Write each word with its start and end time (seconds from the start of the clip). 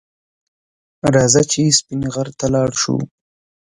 راځه 1.13 1.41
چې 1.51 1.61
سپین 1.77 2.01
غر 2.13 2.27
ته 2.39 2.45
لاړ 2.53 2.69
شو 2.81 2.95